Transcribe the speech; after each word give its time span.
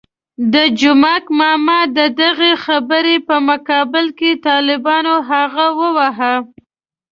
د 0.53 0.55
جومک 0.79 1.25
ماما 1.39 1.79
د 1.97 1.99
دغې 2.21 2.53
خبرې 2.65 3.15
په 3.27 3.35
مقابل 3.49 4.05
کې 4.19 4.31
طالبانو 4.47 5.15
هغه 5.29 5.65
وواهه. 5.79 6.35